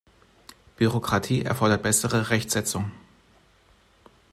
Bürokratie 0.77 1.43
erfordert 1.43 1.83
bessere 1.83 2.31
Rechtsetzung. 2.31 2.91